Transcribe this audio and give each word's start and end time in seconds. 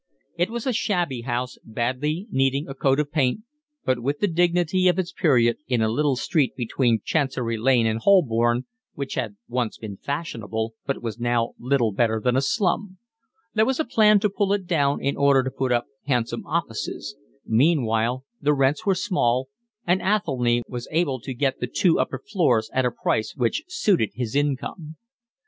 It 0.35 0.49
was 0.49 0.65
a 0.65 0.73
shabby 0.73 1.21
house, 1.21 1.59
badly 1.63 2.25
needing 2.31 2.67
a 2.67 2.73
coat 2.73 2.99
of 2.99 3.11
paint, 3.11 3.41
but 3.85 3.99
with 4.01 4.17
the 4.17 4.27
dignity 4.27 4.87
of 4.87 4.97
its 4.97 5.13
period, 5.13 5.57
in 5.67 5.79
a 5.83 5.91
little 5.91 6.15
street 6.15 6.55
between 6.55 7.01
Chancery 7.05 7.55
Lane 7.55 7.85
and 7.85 7.99
Holborn, 7.99 8.65
which 8.95 9.13
had 9.13 9.35
once 9.47 9.77
been 9.77 9.97
fashionable 9.97 10.73
but 10.87 11.03
was 11.03 11.19
now 11.19 11.53
little 11.59 11.91
better 11.91 12.19
than 12.19 12.35
a 12.35 12.41
slum: 12.41 12.97
there 13.53 13.63
was 13.63 13.79
a 13.79 13.85
plan 13.85 14.19
to 14.21 14.29
pull 14.31 14.53
it 14.53 14.65
down 14.65 14.99
in 15.03 15.15
order 15.15 15.43
to 15.43 15.51
put 15.51 15.71
up 15.71 15.85
handsome 16.07 16.47
offices; 16.47 17.15
meanwhile 17.45 18.25
the 18.41 18.55
rents 18.55 18.83
were 18.87 18.95
small, 18.95 19.49
and 19.85 20.01
Athelny 20.01 20.63
was 20.67 20.87
able 20.89 21.19
to 21.21 21.31
get 21.31 21.59
the 21.59 21.67
two 21.67 21.99
upper 21.99 22.17
floors 22.17 22.71
at 22.73 22.85
a 22.87 22.91
price 22.91 23.35
which 23.35 23.61
suited 23.67 24.09
his 24.15 24.35
income. 24.35 24.95